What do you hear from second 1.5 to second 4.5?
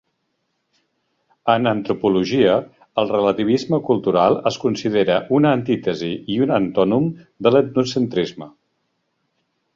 En antropologia, el relativisme cultural